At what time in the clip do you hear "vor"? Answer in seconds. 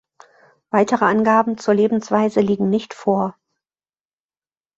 2.95-3.35